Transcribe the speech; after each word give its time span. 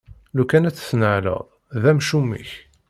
Lukan 0.35 0.67
ad 0.69 0.75
t-tennaleḍ, 0.75 1.43
d 1.81 1.83
amcum-ik! 1.91 2.51